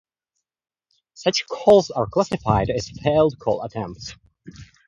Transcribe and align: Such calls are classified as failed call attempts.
Such 1.13 1.45
calls 1.47 1.91
are 1.91 2.07
classified 2.09 2.71
as 2.71 2.89
failed 3.03 3.37
call 3.37 3.61
attempts. 3.61 4.15